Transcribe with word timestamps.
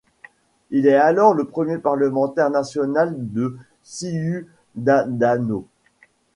Il 0.71 0.87
est 0.87 0.95
alors 0.95 1.35
le 1.35 1.45
premier 1.45 1.77
parlementaire 1.77 2.49
national 2.49 3.13
de 3.15 3.55
Ciudadanos. 3.83 5.65